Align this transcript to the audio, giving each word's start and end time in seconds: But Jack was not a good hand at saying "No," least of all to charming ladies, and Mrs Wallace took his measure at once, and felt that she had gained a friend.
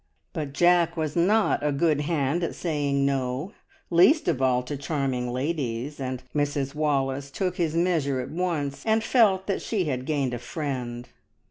But 0.33 0.53
Jack 0.53 0.97
was 0.97 1.15
not 1.15 1.59
a 1.63 1.71
good 1.71 2.01
hand 2.01 2.43
at 2.43 2.55
saying 2.55 3.05
"No," 3.05 3.53
least 3.91 4.27
of 4.27 4.41
all 4.41 4.63
to 4.63 4.75
charming 4.75 5.31
ladies, 5.31 5.99
and 5.99 6.23
Mrs 6.35 6.73
Wallace 6.73 7.29
took 7.29 7.57
his 7.57 7.75
measure 7.75 8.19
at 8.19 8.31
once, 8.31 8.83
and 8.83 9.03
felt 9.03 9.45
that 9.45 9.61
she 9.61 9.85
had 9.85 10.07
gained 10.07 10.33
a 10.33 10.39
friend. 10.39 11.07